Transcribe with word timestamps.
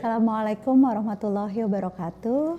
Assalamualaikum 0.00 0.80
warahmatullahi 0.80 1.60
wabarakatuh. 1.68 2.56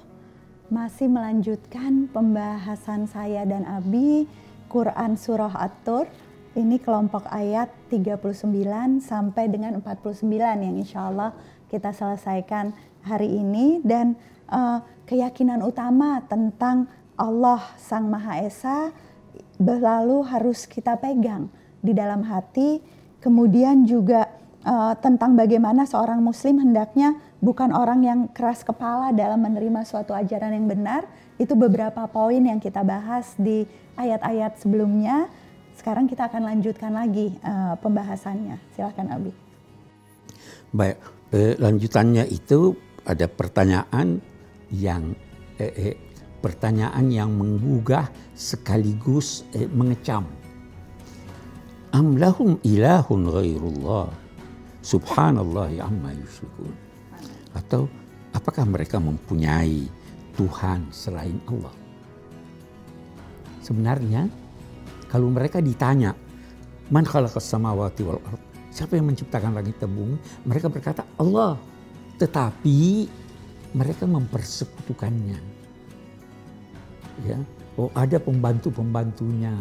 Masih 0.70 1.10
melanjutkan 1.10 2.06
pembahasan 2.14 3.10
saya 3.10 3.50
dan 3.50 3.66
Abi 3.66 4.30
Quran 4.70 5.18
Surah 5.18 5.50
At-Tur. 5.50 6.06
Ini 6.54 6.78
kelompok 6.78 7.26
ayat 7.34 7.74
39 7.90 8.46
sampai 9.02 9.50
dengan 9.50 9.74
49 9.82 10.22
yang 10.38 10.76
insya 10.78 11.10
Allah 11.10 11.34
kita 11.66 11.90
selesaikan 11.90 12.78
hari 13.02 13.34
ini. 13.34 13.82
Dan 13.82 14.14
uh, 14.46 14.86
keyakinan 15.10 15.66
utama 15.66 16.22
tentang 16.30 16.86
Allah 17.18 17.74
Sang 17.82 18.06
Maha 18.06 18.38
Esa 18.46 18.94
lalu 19.58 20.30
harus 20.30 20.70
kita 20.70 20.94
pegang 20.94 21.50
di 21.82 21.98
dalam 21.98 22.22
hati. 22.22 22.86
Kemudian 23.18 23.90
juga 23.90 24.30
uh, 24.62 24.94
tentang 25.02 25.34
bagaimana 25.34 25.90
seorang 25.90 26.22
muslim 26.22 26.62
hendaknya 26.62 27.31
bukan 27.42 27.74
orang 27.74 28.06
yang 28.06 28.20
keras 28.32 28.62
kepala 28.62 29.12
dalam 29.12 29.42
menerima 29.42 29.84
suatu 29.84 30.14
ajaran 30.14 30.54
yang 30.54 30.70
benar. 30.70 31.10
Itu 31.42 31.58
beberapa 31.58 32.06
poin 32.06 32.40
yang 32.40 32.62
kita 32.62 32.86
bahas 32.86 33.34
di 33.36 33.66
ayat-ayat 33.98 34.62
sebelumnya. 34.62 35.28
Sekarang 35.74 36.06
kita 36.06 36.30
akan 36.30 36.46
lanjutkan 36.46 36.94
lagi 36.94 37.34
uh, 37.42 37.74
pembahasannya. 37.82 38.62
Silakan 38.78 39.08
Abi. 39.10 39.34
Baik, 40.72 41.02
eh, 41.34 41.58
lanjutannya 41.58 42.30
itu 42.30 42.78
ada 43.04 43.26
pertanyaan 43.26 44.22
yang 44.70 45.18
eh, 45.58 45.92
eh, 45.92 45.98
pertanyaan 46.40 47.12
yang 47.12 47.34
menggugah 47.34 48.08
sekaligus 48.38 49.44
eh, 49.58 49.68
mengecam. 49.68 50.30
Am 51.92 52.16
lahum 52.16 52.56
ilahun 52.64 53.28
ghairullah 53.28 54.08
Subhanallah 54.82 55.70
amma 55.78 56.10
yusyrikun. 56.10 56.91
Atau 57.56 57.92
apakah 58.32 58.64
mereka 58.64 58.98
mempunyai 58.98 59.88
Tuhan 60.36 60.88
selain 60.92 61.38
Allah? 61.48 61.76
Sebenarnya 63.62 64.28
kalau 65.12 65.28
mereka 65.28 65.60
ditanya, 65.60 66.16
Man 66.92 67.08
samawati 67.08 68.02
wal 68.04 68.20
ard? 68.24 68.42
Siapa 68.72 68.96
yang 68.96 69.12
menciptakan 69.12 69.56
langit 69.56 69.80
dan 69.80 69.92
bumi? 69.92 70.16
Mereka 70.48 70.72
berkata 70.72 71.04
Allah. 71.20 71.60
Tetapi 72.16 73.08
mereka 73.76 74.08
mempersekutukannya. 74.08 75.40
Ya, 77.28 77.38
oh 77.76 77.92
ada 77.92 78.18
pembantu-pembantunya, 78.18 79.56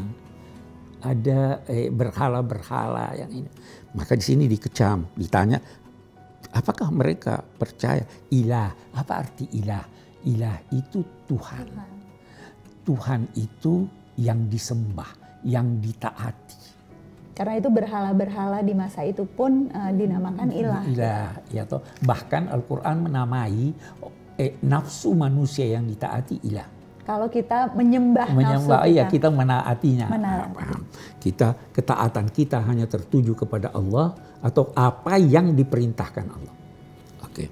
ada 1.02 1.62
eh, 1.66 1.90
berhala-berhala 1.90 3.18
yang 3.18 3.30
ini. 3.30 3.50
Maka 3.94 4.14
di 4.14 4.24
sini 4.24 4.44
dikecam, 4.46 5.06
ditanya, 5.18 5.58
apakah 6.54 6.88
mereka 6.90 7.42
percaya 7.42 8.02
ilah? 8.30 8.70
Apa 8.94 9.22
arti 9.22 9.46
ilah? 9.58 9.84
Ilah 10.26 10.56
itu 10.74 11.00
Tuhan. 11.24 11.66
Tuhan, 11.70 11.92
Tuhan 12.84 13.20
itu 13.38 13.88
yang 14.20 14.50
disembah, 14.50 15.40
yang 15.46 15.80
ditaati. 15.80 16.60
Karena 17.32 17.56
itu 17.56 17.72
berhala-berhala 17.72 18.60
di 18.60 18.76
masa 18.76 19.00
itu 19.00 19.24
pun 19.24 19.72
uh, 19.72 19.88
dinamakan 19.96 20.52
ilah. 20.52 20.84
Ilah, 20.84 21.30
ya 21.48 21.64
toh. 21.64 21.80
Bahkan 22.04 22.52
Al-Quran 22.52 23.08
menamai 23.08 23.72
eh, 24.36 24.60
nafsu 24.60 25.16
manusia 25.16 25.64
yang 25.64 25.88
ditaati 25.88 26.36
ilah 26.44 26.79
kalau 27.10 27.26
kita 27.26 27.74
menyembah, 27.74 28.28
menyembah 28.30 28.86
nafsu 28.86 28.94
iya, 28.94 29.10
kita. 29.10 29.26
kita 29.26 29.28
menaatinya. 29.34 30.06
Menaati. 30.14 30.62
Nah, 30.62 30.80
kita 31.18 31.48
ketaatan 31.74 32.26
kita 32.30 32.62
hanya 32.62 32.86
tertuju 32.86 33.34
kepada 33.34 33.74
Allah 33.74 34.14
atau 34.38 34.70
apa 34.78 35.18
yang 35.18 35.50
diperintahkan 35.58 36.26
Allah. 36.30 36.54
Oke. 37.26 37.50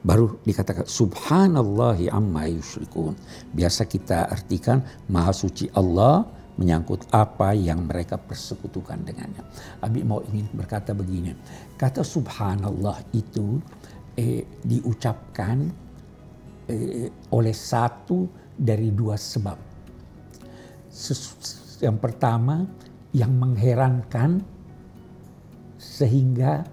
Baru 0.00 0.40
dikatakan 0.40 0.88
subhanallahi 0.88 2.08
amma 2.08 2.48
yusyrikun. 2.48 3.12
Biasa 3.52 3.84
kita 3.84 4.24
artikan 4.24 4.80
maha 5.12 5.36
suci 5.36 5.68
Allah 5.76 6.24
menyangkut 6.56 7.04
apa 7.12 7.52
yang 7.52 7.84
mereka 7.84 8.16
persekutukan 8.16 9.04
dengannya. 9.04 9.44
Abi 9.84 10.00
mau 10.00 10.24
ingin 10.32 10.48
berkata 10.56 10.96
begini. 10.96 11.36
Kata 11.76 12.00
subhanallah 12.00 13.04
itu 13.12 13.60
eh, 14.16 14.48
diucapkan 14.64 15.56
eh, 16.72 17.12
oleh 17.32 17.54
satu 17.56 18.43
dari 18.54 18.90
dua 18.94 19.18
sebab. 19.18 19.58
Yang 21.82 21.98
pertama 21.98 22.64
yang 23.14 23.34
mengherankan 23.34 24.42
sehingga 25.78 26.64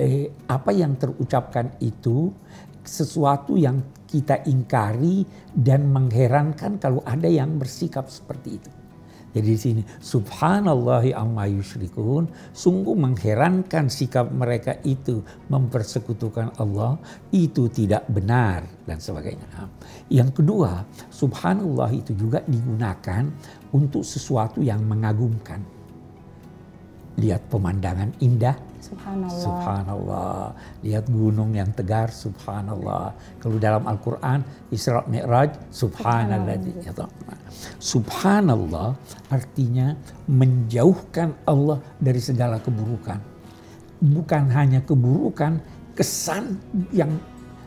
eh, 0.00 0.32
apa 0.48 0.70
yang 0.72 0.96
terucapkan 0.96 1.76
itu 1.80 2.32
sesuatu 2.86 3.58
yang 3.58 3.82
kita 4.06 4.46
ingkari 4.46 5.26
dan 5.50 5.90
mengherankan 5.90 6.78
kalau 6.78 7.02
ada 7.02 7.26
yang 7.26 7.58
bersikap 7.58 8.06
seperti 8.06 8.48
itu. 8.62 8.70
Jadi 9.36 9.52
di 9.52 9.60
sini 9.60 9.82
subhanallahi 9.84 11.12
amma 11.12 11.44
yusyrikun 11.44 12.24
sungguh 12.56 12.96
mengherankan 12.96 13.92
sikap 13.92 14.32
mereka 14.32 14.80
itu 14.80 15.20
mempersekutukan 15.52 16.56
Allah 16.56 16.96
itu 17.36 17.68
tidak 17.68 18.08
benar 18.08 18.64
dan 18.88 18.96
sebagainya. 18.96 19.68
Yang 20.08 20.40
kedua, 20.40 20.88
subhanallah 21.12 21.92
itu 21.92 22.16
juga 22.16 22.40
digunakan 22.48 23.28
untuk 23.76 24.08
sesuatu 24.08 24.64
yang 24.64 24.80
mengagumkan. 24.88 25.60
Lihat 27.20 27.52
pemandangan 27.52 28.16
indah, 28.24 28.56
Subhanallah. 28.86 29.42
Subhanallah. 29.42 30.42
Lihat 30.86 31.04
gunung 31.10 31.50
yang 31.58 31.70
tegar, 31.74 32.14
subhanallah. 32.14 33.10
Kalau 33.42 33.56
dalam 33.58 33.82
Al-Quran, 33.90 34.46
Isra 34.70 35.02
Mi'raj, 35.10 35.58
subhanallah. 35.74 36.54
Subhanallah 37.82 38.94
artinya 39.32 39.98
menjauhkan 40.30 41.34
Allah 41.42 41.82
dari 41.98 42.22
segala 42.22 42.62
keburukan. 42.62 43.18
Bukan 43.98 44.42
hanya 44.54 44.84
keburukan, 44.84 45.58
kesan 45.98 46.60
yang 46.94 47.10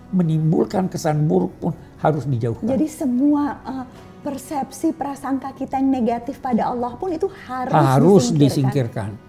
menimbulkan 0.09 0.89
kesan 0.89 1.29
buruk 1.29 1.53
pun 1.61 1.73
harus 2.01 2.25
dijauhkan. 2.25 2.65
Jadi 2.65 2.87
semua 2.89 3.61
uh, 3.61 3.85
persepsi 4.25 4.93
prasangka 4.93 5.53
kita 5.53 5.77
yang 5.77 5.89
negatif 5.89 6.41
pada 6.41 6.69
Allah 6.69 6.97
pun 6.97 7.13
itu 7.13 7.29
harus, 7.45 7.73
harus 7.73 8.25
disingkirkan. 8.33 9.13
disingkirkan 9.13 9.28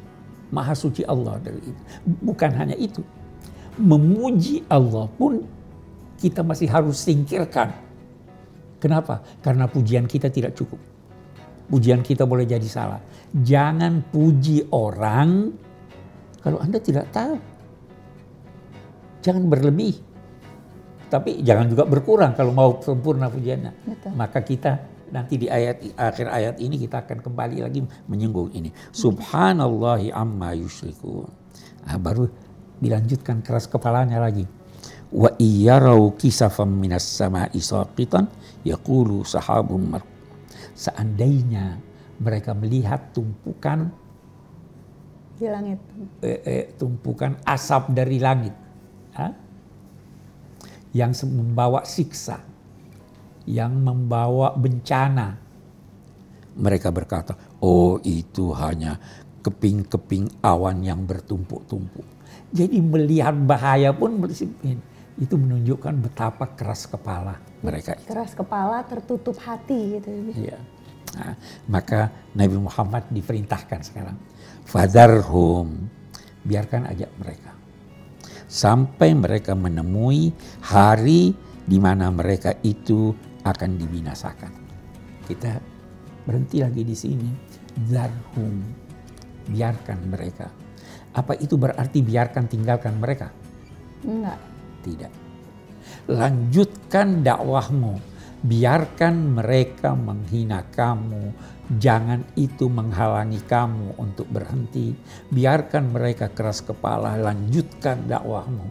Maha 0.50 0.74
suci 0.74 1.06
Allah 1.06 1.38
dari 1.38 1.62
itu. 1.62 1.82
Bukan 2.04 2.50
hanya 2.58 2.74
itu. 2.74 3.02
Memuji 3.78 4.66
Allah 4.66 5.06
pun 5.14 5.46
kita 6.20 6.44
masih 6.44 6.68
harus 6.68 7.00
singkirkan. 7.00 7.72
Kenapa? 8.82 9.22
Karena 9.40 9.70
pujian 9.70 10.04
kita 10.10 10.28
tidak 10.28 10.58
cukup. 10.58 10.78
Pujian 11.70 12.02
kita 12.02 12.26
boleh 12.26 12.44
jadi 12.44 12.66
salah. 12.66 12.98
Jangan 13.30 14.02
puji 14.10 14.68
orang 14.74 15.54
kalau 16.42 16.58
Anda 16.58 16.82
tidak 16.82 17.12
tahu. 17.14 17.38
Jangan 19.20 19.46
berlebih. 19.46 20.00
Tapi 21.10 21.42
jangan 21.42 21.66
juga 21.70 21.84
berkurang 21.86 22.32
kalau 22.34 22.54
mau 22.54 22.78
sempurna 22.80 23.30
pujiannya. 23.30 23.72
Betul. 23.86 24.10
Maka 24.16 24.40
kita 24.42 24.72
nanti 25.10 25.34
di 25.36 25.46
ayat 25.50 25.94
akhir 25.98 26.26
ayat 26.30 26.56
ini 26.62 26.78
kita 26.78 27.06
akan 27.06 27.18
kembali 27.22 27.66
lagi 27.66 27.82
menyinggung 28.06 28.54
ini. 28.54 28.70
Subhanallahi 28.94 30.14
amma 30.14 30.54
yusyrikun. 30.54 31.30
Nah, 31.86 31.98
baru 31.98 32.30
dilanjutkan 32.78 33.42
keras 33.42 33.66
kepalanya 33.66 34.22
lagi. 34.22 34.46
Wa 35.10 35.34
iyyarau 35.36 36.14
kisafam 36.14 36.70
minas 36.70 37.02
sama'i 37.02 37.58
saqitan 37.58 38.30
yaqulu 38.62 39.26
sahabun 39.26 39.98
mar. 39.98 40.02
Seandainya 40.78 41.76
mereka 42.22 42.54
melihat 42.54 43.10
tumpukan 43.10 43.90
di 45.40 45.48
langit. 45.48 45.80
Eh, 46.20 46.40
eh, 46.44 46.64
tumpukan 46.76 47.40
asap 47.48 47.96
dari 47.96 48.20
langit. 48.20 48.52
Ha? 49.16 49.28
Yang 50.92 51.24
membawa 51.26 51.82
siksa 51.88 52.49
yang 53.50 53.74
membawa 53.82 54.54
bencana. 54.54 55.34
Mereka 56.54 56.94
berkata, 56.94 57.34
oh 57.58 57.98
itu 58.06 58.54
hanya 58.54 58.94
keping-keping 59.42 60.42
awan 60.44 60.86
yang 60.86 61.02
bertumpuk-tumpuk. 61.02 62.06
Jadi 62.50 62.78
melihat 62.82 63.34
bahaya 63.34 63.90
pun 63.94 64.18
itu 65.20 65.34
menunjukkan 65.34 65.94
betapa 66.00 66.54
keras 66.54 66.86
kepala 66.86 67.38
mereka. 67.62 67.98
Keras 68.06 68.34
kepala 68.34 68.82
tertutup 68.86 69.38
hati 69.42 69.98
gitu. 69.98 70.08
Iya. 70.34 70.58
Nah, 71.10 71.34
maka 71.66 72.10
Nabi 72.38 72.56
Muhammad 72.58 73.10
diperintahkan 73.10 73.80
sekarang. 73.82 74.16
Fadarhum, 74.66 75.90
biarkan 76.46 76.86
aja 76.86 77.10
mereka. 77.18 77.50
Sampai 78.50 79.14
mereka 79.14 79.54
menemui 79.54 80.34
hari 80.62 81.34
di 81.66 81.78
mana 81.78 82.10
mereka 82.10 82.54
itu 82.66 83.14
akan 83.44 83.70
dibinasakan. 83.80 84.52
Kita 85.24 85.60
berhenti 86.26 86.60
lagi 86.60 86.82
di 86.84 86.96
sini. 86.96 87.30
Zarhum. 87.86 88.60
Biarkan 89.50 89.98
mereka. 90.06 90.46
Apa 91.16 91.34
itu 91.38 91.58
berarti 91.58 92.04
biarkan 92.04 92.46
tinggalkan 92.46 92.98
mereka? 93.00 93.32
Enggak. 94.06 94.38
Tidak. 94.80 95.12
lanjutkan 96.08 97.22
dakwahmu. 97.22 98.00
Biarkan 98.40 99.36
mereka 99.36 99.92
menghina 99.92 100.64
kamu, 100.72 101.28
jangan 101.76 102.24
itu 102.40 102.72
menghalangi 102.72 103.36
kamu 103.44 104.00
untuk 104.00 104.32
berhenti. 104.32 104.96
Biarkan 105.28 105.92
mereka 105.92 106.32
keras 106.32 106.64
kepala, 106.64 107.20
lanjutkan 107.20 108.08
dakwahmu. 108.08 108.64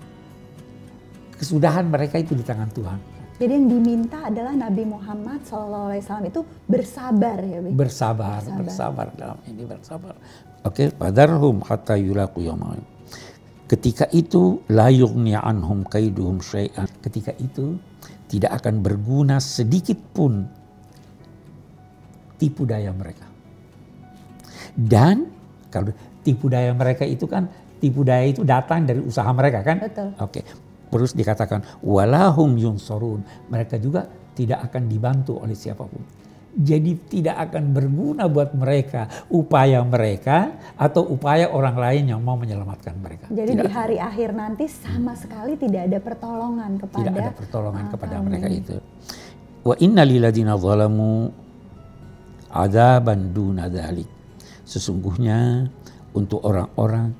Kesudahan 1.38 1.86
mereka 1.86 2.18
itu 2.18 2.33
di 2.33 2.42
tangan 2.42 2.74
Tuhan. 2.74 3.19
Jadi 3.39 3.51
yang 3.56 3.68
diminta 3.71 4.27
adalah 4.27 4.51
Nabi 4.51 4.83
Muhammad 4.83 5.39
SAW 5.47 5.95
itu 6.27 6.44
bersabar 6.68 7.39
ya, 7.39 7.63
Bi? 7.63 7.71
Bersabar, 7.71 8.44
bersabar, 8.44 8.59
bersabar 8.59 9.07
dalam 9.15 9.39
ini 9.47 9.63
bersabar. 9.63 10.13
Oke, 10.68 10.83
okay, 10.83 10.88
padarhum 10.91 11.63
hatta 11.63 11.95
yulaqu 11.95 12.44
yawmain. 12.44 12.83
Ketika 13.69 14.12
itu 14.12 14.59
la 14.68 14.91
yughni 14.91 15.39
anhum 15.39 15.88
kaiduhum 15.88 16.44
syai'an. 16.44 16.89
Ketika 17.00 17.31
itu 17.39 17.80
tidak 18.27 18.59
akan 18.59 18.83
berguna 18.83 19.39
sedikit 19.39 19.95
pun 20.12 20.44
tipu 22.36 22.68
daya 22.68 22.91
mereka. 22.91 23.24
Dan 24.75 25.31
kalau 25.71 25.95
tipu 26.27 26.51
daya 26.51 26.75
mereka 26.75 27.07
itu 27.07 27.24
kan 27.24 27.47
tipu 27.80 28.03
daya 28.03 28.27
itu 28.27 28.44
datang 28.44 28.83
dari 28.83 29.00
usaha 29.00 29.31
mereka 29.31 29.63
kan? 29.63 29.80
Betul. 29.80 30.12
Oke. 30.19 30.44
Terus 30.89 31.13
dikatakan 31.13 31.81
walahum 31.86 32.57
yunsorun. 32.57 33.21
Mereka 33.50 33.77
juga 33.77 34.09
tidak 34.33 34.71
akan 34.71 34.83
dibantu 34.89 35.38
oleh 35.41 35.53
siapa 35.53 35.86
pun. 35.86 36.01
Jadi 36.50 36.97
tidak 37.06 37.38
akan 37.50 37.71
berguna 37.71 38.25
buat 38.25 38.57
mereka 38.57 39.06
upaya 39.30 39.86
mereka 39.86 40.57
atau 40.74 41.06
upaya 41.06 41.45
orang 41.53 41.77
lain 41.77 42.03
yang 42.09 42.21
mau 42.25 42.36
menyelamatkan 42.36 42.97
mereka. 42.97 43.30
Jadi 43.30 43.53
tidak 43.53 43.69
di 43.69 43.69
hari 43.69 43.97
ada. 44.01 44.09
akhir 44.09 44.30
nanti 44.33 44.65
sama 44.65 45.13
sekali 45.13 45.56
tidak 45.62 45.88
ada 45.88 46.00
pertolongan 46.01 46.81
kepada 46.81 47.00
tidak 47.06 47.13
ada 47.21 47.31
pertolongan 47.38 47.86
uh, 47.86 47.89
kepada 47.94 48.15
mereka 48.25 48.47
itu. 48.50 48.75
Wa 49.62 49.75
inna 49.77 50.01
lilladina 50.01 50.57
zalamu 50.57 51.30
adaban 52.50 53.30
duna 53.30 53.69
dzalik. 53.69 54.09
Sesungguhnya 54.65 55.69
untuk 56.18 56.41
orang-orang 56.41 57.13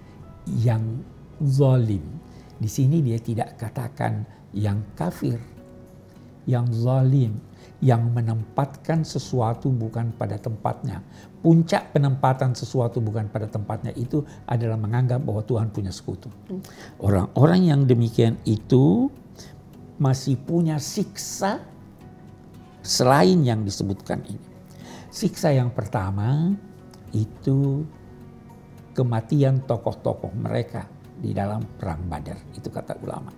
yang 0.50 1.06
zalim 1.45 2.01
di 2.60 2.68
sini 2.68 3.00
dia 3.00 3.16
tidak 3.16 3.56
katakan 3.56 4.28
yang 4.52 4.84
kafir, 5.00 5.40
yang 6.44 6.68
zalim, 6.76 7.40
yang 7.80 8.12
menempatkan 8.12 9.08
sesuatu 9.08 9.72
bukan 9.72 10.12
pada 10.20 10.36
tempatnya. 10.36 11.00
Puncak 11.40 11.96
penempatan 11.96 12.52
sesuatu 12.52 13.00
bukan 13.00 13.32
pada 13.32 13.48
tempatnya 13.48 13.96
itu 13.96 14.28
adalah 14.44 14.76
menganggap 14.76 15.24
bahwa 15.24 15.40
Tuhan 15.48 15.72
punya 15.72 15.96
sekutu. 15.96 16.28
Orang-orang 17.00 17.72
yang 17.72 17.82
demikian 17.88 18.36
itu 18.44 19.08
masih 19.96 20.36
punya 20.36 20.84
siksa 20.84 21.64
selain 22.84 23.40
yang 23.48 23.64
disebutkan 23.64 24.20
ini. 24.28 24.48
Siksa 25.08 25.56
yang 25.56 25.72
pertama 25.72 26.52
itu 27.16 27.88
kematian 28.92 29.64
tokoh-tokoh 29.64 30.36
mereka 30.36 30.99
di 31.19 31.36
dalam 31.36 31.62
perang 31.77 32.00
Badar. 32.07 32.39
Itu 32.56 32.71
kata 32.71 32.95
ulama. 33.04 33.31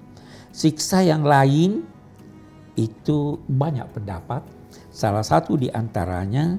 Siksa 0.53 1.01
yang 1.01 1.25
lain 1.25 1.81
itu 2.77 3.39
banyak 3.49 3.87
pendapat. 3.91 4.45
Salah 4.91 5.23
satu 5.23 5.59
di 5.59 5.67
antaranya 5.67 6.55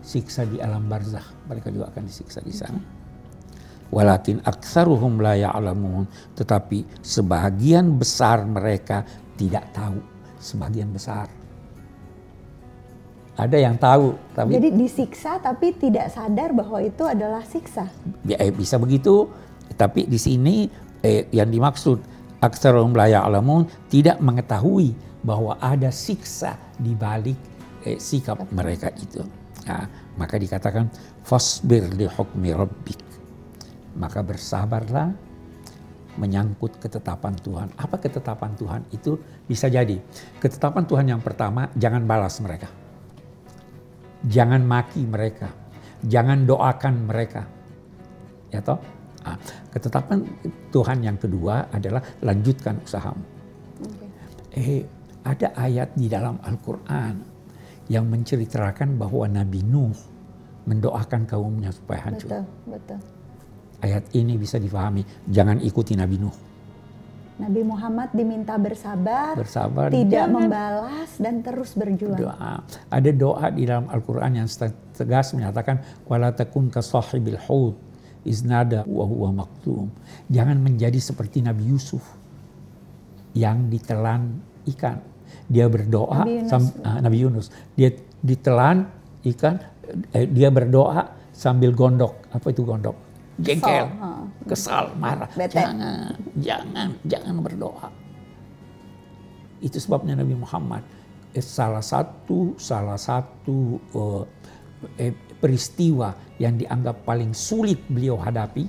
siksa 0.00 0.44
di 0.48 0.60
alam 0.60 0.88
barzah. 0.88 1.24
Mereka 1.48 1.72
juga 1.72 1.92
akan 1.92 2.02
disiksa 2.04 2.40
di 2.44 2.52
sana. 2.52 2.80
Walakin 3.90 4.40
aksaruhum 4.46 5.20
la 5.20 5.36
ya'lamun. 5.36 6.06
Tetapi 6.36 7.02
sebagian 7.02 7.96
besar 7.96 8.44
mereka 8.46 9.04
tidak 9.36 9.68
tahu. 9.74 10.00
Sebagian 10.40 10.92
besar. 10.92 11.28
Ada 13.40 13.56
yang 13.56 13.76
tahu. 13.80 14.16
Tapi, 14.36 14.52
Jadi 14.52 14.68
disiksa 14.76 15.40
tapi 15.40 15.72
tidak 15.72 16.12
sadar 16.12 16.52
bahwa 16.52 16.76
itu 16.84 17.02
adalah 17.08 17.40
siksa. 17.40 17.88
Eh, 18.28 18.52
bisa 18.52 18.76
begitu 18.76 19.32
tapi 19.74 20.06
di 20.06 20.18
sini 20.18 20.66
eh, 21.02 21.28
yang 21.30 21.50
dimaksud 21.50 21.98
aksarum 22.40 22.96
la 22.96 23.06
alamun 23.20 23.68
tidak 23.92 24.18
mengetahui 24.18 24.96
bahwa 25.20 25.60
ada 25.60 25.92
siksa 25.92 26.56
di 26.80 26.96
balik 26.96 27.36
eh, 27.84 28.00
sikap 28.00 28.40
mereka 28.52 28.88
itu. 28.96 29.20
Nah, 29.68 29.84
maka 30.16 30.40
dikatakan 30.40 30.88
fasbir 31.20 31.84
li 31.92 32.08
hukmi 32.08 32.50
rabbik. 32.56 33.00
Maka 34.00 34.24
bersabarlah 34.24 35.12
menyangkut 36.16 36.80
ketetapan 36.80 37.36
Tuhan. 37.38 37.68
Apa 37.76 38.00
ketetapan 38.00 38.56
Tuhan 38.56 38.82
itu 38.90 39.20
bisa 39.44 39.68
jadi. 39.68 40.00
Ketetapan 40.40 40.84
Tuhan 40.88 41.06
yang 41.12 41.20
pertama 41.20 41.68
jangan 41.76 42.02
balas 42.08 42.40
mereka. 42.40 42.68
Jangan 44.24 44.64
maki 44.64 45.04
mereka. 45.04 45.52
Jangan 46.04 46.48
doakan 46.48 46.94
mereka. 47.04 47.44
Ya 48.48 48.64
toh? 48.64 48.80
Nah, 49.20 49.36
ketetapan 49.68 50.24
Tuhan 50.72 50.98
yang 51.04 51.18
kedua 51.20 51.68
adalah 51.68 52.00
lanjutkan 52.24 52.80
usahamu. 52.80 53.24
Okay. 53.84 54.08
Eh, 54.56 54.82
ada 55.24 55.52
ayat 55.52 55.92
di 55.92 56.08
dalam 56.08 56.40
Al-Quran 56.40 57.14
yang 57.92 58.08
menceritakan 58.08 58.96
bahwa 58.96 59.28
Nabi 59.28 59.60
Nuh 59.66 59.96
mendoakan 60.64 61.28
kaumnya 61.28 61.74
supaya 61.74 62.08
hancur. 62.08 62.28
Betul, 62.30 62.44
betul. 62.70 62.98
Ayat 63.80 64.04
ini 64.12 64.36
bisa 64.36 64.60
difahami, 64.60 65.04
jangan 65.28 65.60
ikuti 65.60 65.96
Nabi 65.96 66.16
Nuh. 66.20 66.36
Nabi 67.40 67.64
Muhammad 67.64 68.12
diminta 68.12 68.60
bersabar, 68.60 69.32
bersabar 69.32 69.88
tidak 69.88 70.28
jangan. 70.28 70.44
membalas 70.44 71.10
dan 71.16 71.40
terus 71.40 71.72
berjuang. 71.72 72.20
Doa. 72.20 72.60
Ada 72.92 73.10
doa 73.16 73.48
di 73.48 73.64
dalam 73.64 73.88
Al-Quran 73.88 74.44
yang 74.44 74.48
tegas 74.92 75.32
menyatakan 75.32 75.80
wala 76.04 76.36
takun 76.36 76.68
hud 76.68 77.74
iznada 78.24 78.84
wa 78.84 79.04
huwa 79.06 79.44
maktum. 79.44 79.88
Jangan 80.28 80.60
menjadi 80.60 80.96
seperti 81.00 81.40
Nabi 81.40 81.68
Yusuf 81.68 82.02
yang 83.32 83.70
ditelan 83.70 84.40
ikan. 84.76 85.00
Dia 85.50 85.66
berdoa 85.66 86.26
Nabi 86.26 86.42
Yunus, 86.42 86.50
sam, 86.50 86.62
uh, 86.82 86.98
Nabi 87.02 87.16
Yunus. 87.22 87.46
Dia 87.74 87.90
ditelan 88.20 88.86
ikan, 89.34 89.58
eh, 90.14 90.26
dia 90.26 90.50
berdoa 90.50 91.10
sambil 91.34 91.74
gondok. 91.74 92.30
Apa 92.30 92.52
itu 92.52 92.62
gondok? 92.62 92.94
Jengkel, 93.40 93.88
kesal, 94.44 94.84
kesal 94.92 95.00
marah. 95.00 95.30
Bete. 95.32 95.56
Jangan, 95.56 96.12
jangan, 96.36 96.88
jangan 97.08 97.34
berdoa. 97.40 97.88
Itu 99.64 99.80
sebabnya 99.80 100.20
Nabi 100.20 100.36
Muhammad 100.36 100.84
eh, 101.32 101.44
salah 101.44 101.82
satu 101.82 102.58
salah 102.58 102.98
satu 102.98 103.78
uh, 103.94 104.22
peristiwa 105.40 106.16
yang 106.40 106.56
dianggap 106.56 107.04
paling 107.04 107.36
sulit 107.36 107.80
beliau 107.88 108.16
hadapi 108.16 108.64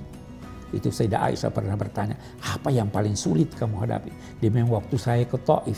itu 0.72 0.88
Sayyidah 0.88 1.28
Aisyah 1.28 1.52
pernah 1.52 1.76
bertanya, 1.76 2.16
apa 2.40 2.72
yang 2.72 2.88
paling 2.88 3.12
sulit 3.12 3.52
kamu 3.52 3.84
hadapi? 3.84 4.08
Dia 4.40 4.48
memang 4.48 4.80
waktu 4.80 4.96
saya 4.96 5.28
ke 5.28 5.36
Taif, 5.44 5.76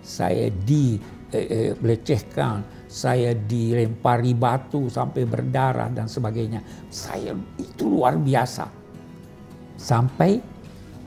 saya 0.00 0.48
dilecehkan, 0.64 2.64
eh, 2.64 2.64
eh, 2.64 2.88
saya 2.88 3.36
dilempari 3.36 4.32
batu 4.32 4.88
sampai 4.88 5.28
berdarah 5.28 5.92
dan 5.92 6.08
sebagainya. 6.08 6.64
Saya 6.88 7.36
itu 7.60 7.84
luar 7.84 8.16
biasa. 8.16 8.72
Sampai 9.76 10.40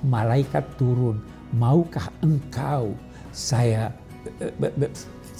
malaikat 0.05 0.77
turun, 0.77 1.17
maukah 1.57 2.13
engkau 2.21 2.93
saya 3.33 3.89
eh, 4.37 4.53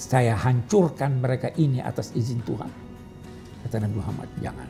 saya 0.02 0.34
hancurkan 0.34 1.22
mereka 1.22 1.54
ini 1.54 1.78
atas 1.78 2.10
izin 2.18 2.42
Tuhan. 2.42 2.70
Kata 3.62 3.78
Nabi 3.78 3.94
Muhammad, 4.02 4.28
jangan. 4.42 4.68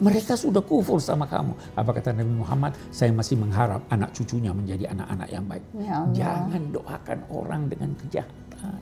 Mereka 0.00 0.38
sudah 0.38 0.62
kufur 0.62 1.02
sama 1.02 1.26
kamu. 1.26 1.52
Apa 1.76 1.90
kata 1.92 2.14
Nabi 2.14 2.32
Muhammad? 2.32 2.72
Saya 2.94 3.10
masih 3.12 3.36
mengharap 3.36 3.84
anak 3.90 4.14
cucunya 4.16 4.54
menjadi 4.54 4.88
anak-anak 4.94 5.28
yang 5.28 5.44
baik. 5.44 5.64
Ya 5.76 5.98
Jangan 6.14 6.62
doakan 6.72 7.18
orang 7.28 7.62
dengan 7.68 7.90
kejahatan. 7.98 8.80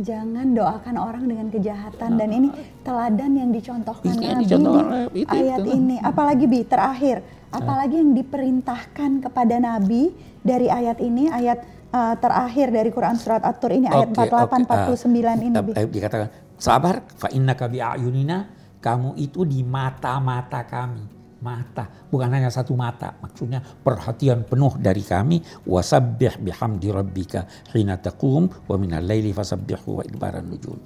Jangan 0.00 0.46
doakan 0.56 0.96
orang 0.96 1.24
dengan 1.28 1.46
kejahatan. 1.52 2.10
Dan 2.16 2.28
ini 2.32 2.48
teladan 2.80 3.36
yang 3.36 3.50
dicontohkan 3.52 4.16
Nabi 4.16 4.48
dicontohkan 4.48 5.12
di 5.12 5.22
itu, 5.22 5.28
ayat 5.28 5.60
itu. 5.60 5.70
ini. 5.76 5.96
Apalagi 6.00 6.44
Bi, 6.48 6.60
terakhir. 6.64 7.20
Apalagi 7.52 8.00
yang 8.00 8.16
diperintahkan 8.16 9.10
kepada 9.28 9.60
Nabi 9.60 10.14
dari 10.40 10.72
ayat 10.72 10.98
ini, 11.04 11.28
ayat 11.28 11.62
uh, 11.90 12.14
terakhir 12.16 12.70
dari 12.70 12.90
Quran 12.90 13.16
surat 13.18 13.42
At-Tur 13.42 13.74
ini 13.74 13.86
ayat 13.90 14.14
okay, 14.14 14.30
48 14.30 14.66
okay. 14.66 14.94
49 14.94 15.10
uh, 15.10 15.34
ini. 15.36 15.56
Uh, 15.58 15.88
dikatakan 15.90 16.28
sabar 16.56 17.02
fa 17.18 17.28
innaka 17.34 17.66
bi 17.66 17.82
ayunina 17.82 18.46
kamu 18.80 19.18
itu 19.20 19.44
di 19.44 19.60
mata-mata 19.60 20.64
kami. 20.64 21.20
Mata, 21.40 21.88
bukan 22.12 22.36
hanya 22.36 22.52
satu 22.52 22.76
mata, 22.76 23.16
maksudnya 23.16 23.64
perhatian 23.64 24.44
penuh 24.44 24.76
dari 24.76 25.00
kami. 25.00 25.40
Wasabbih 25.64 26.36
bihamdi 26.36 26.92
rabbika 26.92 27.48
hina 27.72 27.96
taqum 27.96 28.44
wa 28.44 28.76
minal 28.76 29.00
laili 29.00 29.32
fasabbihu 29.32 29.88
wa 29.88 30.02
idbaran 30.04 30.44
nujum. 30.44 30.76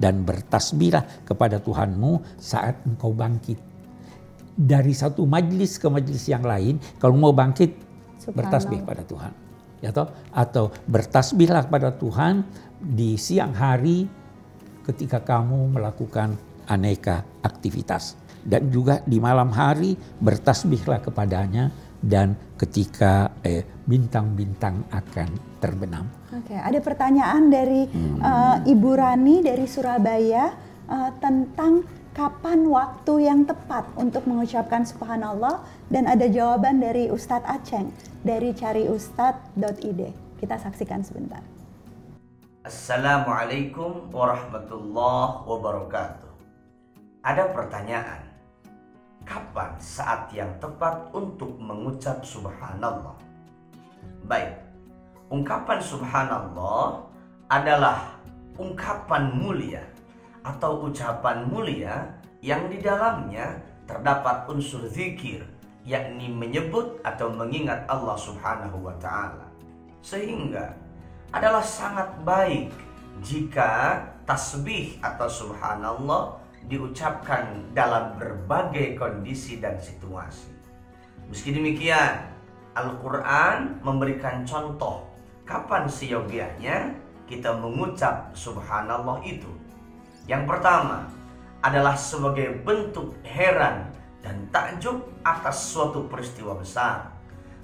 Dan 0.00 0.24
bertasbihlah 0.24 1.28
kepada 1.28 1.60
Tuhanmu 1.60 2.40
saat 2.40 2.80
engkau 2.88 3.12
bangkit. 3.12 3.60
Dari 4.56 4.96
satu 4.96 5.28
majlis 5.28 5.76
ke 5.76 5.92
majlis 5.92 6.32
yang 6.32 6.48
lain, 6.48 6.80
kalau 6.96 7.20
mau 7.20 7.36
bangkit 7.36 7.76
bertasbih 8.24 8.80
pada 8.88 9.04
Tuhan 9.04 9.49
ya 9.80 9.90
toh 9.90 10.08
atau 10.32 10.72
bertasbihlah 10.88 11.68
kepada 11.68 11.92
Tuhan 11.96 12.44
di 12.80 13.16
siang 13.16 13.52
hari 13.56 14.08
ketika 14.84 15.20
kamu 15.20 15.76
melakukan 15.76 16.36
aneka 16.68 17.24
aktivitas 17.44 18.16
dan 18.44 18.72
juga 18.72 19.04
di 19.04 19.20
malam 19.20 19.52
hari 19.52 19.96
bertasbihlah 19.96 21.04
kepadanya 21.04 21.68
dan 22.00 22.32
ketika 22.56 23.36
eh, 23.44 23.60
bintang-bintang 23.84 24.88
akan 24.88 25.28
terbenam. 25.60 26.08
Oke, 26.32 26.56
ada 26.56 26.80
pertanyaan 26.80 27.52
dari 27.52 27.84
hmm. 27.84 28.18
uh, 28.24 28.56
Ibu 28.64 28.90
Rani 28.96 29.44
dari 29.44 29.68
Surabaya 29.68 30.48
uh, 30.88 31.10
tentang 31.20 31.84
kapan 32.20 32.68
waktu 32.68 33.32
yang 33.32 33.48
tepat 33.48 33.88
untuk 33.96 34.28
mengucapkan 34.28 34.84
subhanallah 34.84 35.64
dan 35.88 36.04
ada 36.04 36.28
jawaban 36.28 36.76
dari 36.76 37.08
Ustadz 37.08 37.48
Aceng 37.48 37.88
dari 38.20 38.52
cariustad.id. 38.52 40.00
Kita 40.36 40.60
saksikan 40.60 41.00
sebentar. 41.00 41.40
Assalamualaikum 42.60 44.12
warahmatullahi 44.12 45.48
wabarakatuh. 45.48 46.32
Ada 47.24 47.56
pertanyaan 47.56 48.28
kapan 49.24 49.80
saat 49.80 50.28
yang 50.36 50.52
tepat 50.60 51.08
untuk 51.16 51.56
mengucap 51.56 52.20
subhanallah? 52.20 53.16
Baik, 54.28 54.60
ungkapan 55.32 55.80
subhanallah 55.80 57.00
adalah 57.48 58.12
ungkapan 58.60 59.40
mulia 59.40 59.80
atau 60.42 60.88
ucapan 60.88 61.44
mulia 61.48 62.08
yang 62.40 62.68
di 62.72 62.80
dalamnya 62.80 63.60
terdapat 63.84 64.48
unsur 64.48 64.88
zikir 64.88 65.44
yakni 65.84 66.28
menyebut 66.28 67.00
atau 67.04 67.32
mengingat 67.32 67.84
Allah 67.88 68.16
Subhanahu 68.16 68.84
wa 68.84 68.94
taala. 69.00 69.48
Sehingga 70.00 70.72
adalah 71.32 71.64
sangat 71.64 72.08
baik 72.24 72.72
jika 73.20 74.00
tasbih 74.24 74.96
atau 75.04 75.28
subhanallah 75.28 76.40
diucapkan 76.68 77.66
dalam 77.72 78.16
berbagai 78.16 78.96
kondisi 78.96 79.58
dan 79.58 79.76
situasi. 79.80 80.52
Meski 81.28 81.54
demikian, 81.54 82.26
Al-Quran 82.74 83.82
memberikan 83.82 84.46
contoh 84.46 85.08
kapan 85.42 85.90
seyogianya 85.90 86.94
kita 87.26 87.54
mengucap 87.58 88.30
subhanallah 88.34 89.22
itu. 89.26 89.50
Yang 90.30 90.46
pertama 90.46 91.10
adalah 91.58 91.98
sebagai 91.98 92.62
bentuk 92.62 93.18
heran 93.26 93.90
dan 94.22 94.46
takjub 94.54 95.02
atas 95.26 95.74
suatu 95.74 96.06
peristiwa 96.06 96.54
besar. 96.54 97.10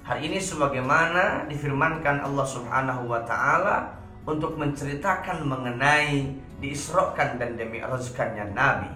Hari 0.03 0.27
ini 0.27 0.43
sebagaimana 0.43 1.47
difirmankan 1.47 2.27
Allah 2.27 2.43
Subhanahu 2.43 3.07
wa 3.07 3.23
taala 3.23 3.95
untuk 4.27 4.59
menceritakan 4.59 5.47
mengenai 5.47 6.27
diisrokan 6.59 7.39
dan 7.39 7.55
demi'rajkannya 7.55 8.51
Nabi 8.51 8.91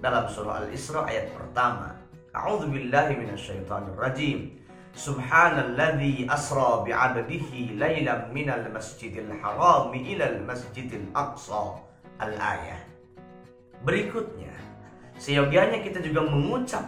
dalam 0.00 0.24
surah 0.24 0.64
Al-Isra 0.64 1.04
ayat 1.04 1.28
pertama. 1.36 1.92
A'udzu 2.32 2.72
billahi 2.72 3.20
minasyaitonir 3.20 4.00
rajim. 4.00 4.56
Subhanalladzi 4.96 6.24
asra 6.24 6.80
bi'abdihi 6.88 7.76
lailan 7.76 8.32
minal 8.32 8.64
masjidil 8.72 9.28
haram 9.44 9.92
ilal 9.92 10.40
masjidil 10.48 11.04
aqsa. 11.12 11.84
Al-ayah. 12.16 12.90
Berikutnya, 13.80 14.52
seyogianya 15.16 15.80
kita 15.80 16.04
juga 16.04 16.20
mengucap 16.28 16.84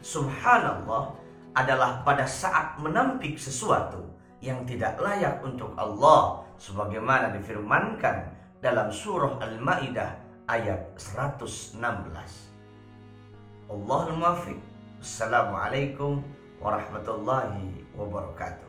subhanallah 0.00 1.12
adalah 1.52 2.00
pada 2.00 2.24
saat 2.24 2.80
menampik 2.80 3.36
sesuatu 3.36 4.08
yang 4.40 4.64
tidak 4.64 4.96
layak 4.96 5.36
untuk 5.44 5.76
Allah 5.76 6.40
sebagaimana 6.56 7.36
difirmankan 7.36 8.32
dalam 8.64 8.88
surah 8.88 9.36
Al-Maidah 9.36 10.16
ayat 10.48 10.96
116. 10.96 11.76
Allahul 13.68 14.16
muwaffiq. 14.16 14.56
Assalamualaikum 15.04 16.24
warahmatullahi 16.56 17.84
wabarakatuh. 17.92 18.68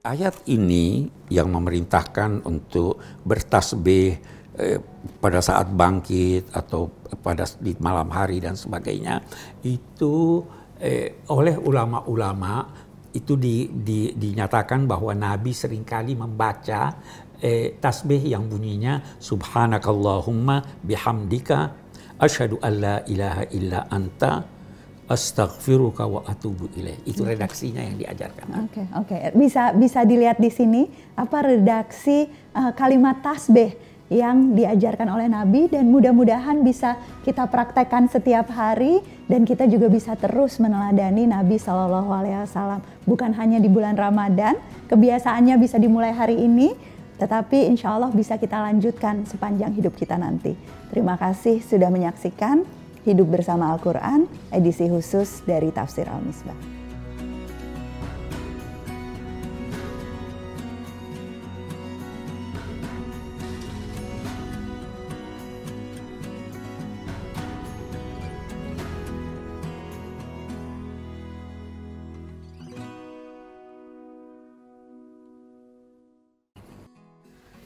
Ayat 0.00 0.32
ini 0.48 1.12
yang 1.28 1.52
memerintahkan 1.52 2.44
untuk 2.48 3.04
bertasbih 3.24 4.16
eh, 4.60 4.80
pada 5.18 5.40
saat 5.40 5.72
bangkit 5.72 6.52
atau 6.52 6.92
pada 7.24 7.48
di 7.58 7.72
malam 7.80 8.12
hari 8.12 8.38
dan 8.44 8.54
sebagainya 8.54 9.24
itu 9.64 10.44
eh, 10.78 11.24
oleh 11.32 11.56
ulama-ulama 11.56 12.68
itu 13.10 13.34
di, 13.34 13.66
di, 13.66 14.14
dinyatakan 14.14 14.86
bahwa 14.86 15.10
Nabi 15.16 15.50
sering 15.50 15.82
kali 15.82 16.14
membaca 16.14 16.94
eh, 17.42 17.74
tasbih 17.80 18.22
yang 18.22 18.46
bunyinya 18.46 19.18
subhanakallahumma 19.18 20.84
bihamdika 20.84 21.58
asyhadu 22.20 22.60
alla 22.62 23.02
ilaha 23.08 23.44
illa 23.50 23.88
anta 23.90 24.60
astaghfiruka 25.10 26.06
wa 26.06 26.22
atubu 26.22 26.70
ilaih. 26.78 27.02
Itu 27.02 27.26
redaksinya 27.26 27.82
yang 27.82 27.98
diajarkan. 27.98 28.46
Oke, 28.46 28.62
okay, 28.62 28.86
oke. 28.94 29.16
Okay. 29.18 29.20
Bisa 29.34 29.74
bisa 29.74 30.06
dilihat 30.06 30.38
di 30.38 30.54
sini 30.54 30.86
apa 31.18 31.50
redaksi 31.50 32.30
uh, 32.54 32.70
kalimat 32.78 33.18
tasbih 33.18 33.74
yang 34.10 34.58
diajarkan 34.58 35.06
oleh 35.06 35.30
Nabi 35.30 35.70
dan 35.70 35.86
mudah-mudahan 35.86 36.66
bisa 36.66 36.98
kita 37.22 37.46
praktekkan 37.46 38.10
setiap 38.10 38.50
hari 38.50 38.98
dan 39.30 39.46
kita 39.46 39.70
juga 39.70 39.86
bisa 39.86 40.18
terus 40.18 40.58
meneladani 40.58 41.30
Nabi 41.30 41.62
Shallallahu 41.62 42.10
Alaihi 42.10 42.42
Wasallam. 42.42 42.82
Bukan 43.06 43.30
hanya 43.38 43.62
di 43.62 43.70
bulan 43.70 43.94
Ramadan, 43.94 44.58
kebiasaannya 44.90 45.54
bisa 45.62 45.78
dimulai 45.78 46.10
hari 46.10 46.42
ini, 46.42 46.74
tetapi 47.22 47.70
insya 47.70 47.94
Allah 47.94 48.10
bisa 48.10 48.34
kita 48.34 48.58
lanjutkan 48.58 49.30
sepanjang 49.30 49.78
hidup 49.78 49.94
kita 49.94 50.18
nanti. 50.18 50.58
Terima 50.90 51.14
kasih 51.14 51.62
sudah 51.62 51.88
menyaksikan 51.88 52.66
Hidup 53.00 53.32
Bersama 53.32 53.72
Al-Quran, 53.72 54.28
edisi 54.52 54.84
khusus 54.90 55.40
dari 55.48 55.72
Tafsir 55.72 56.04
Al-Misbah. 56.04 56.79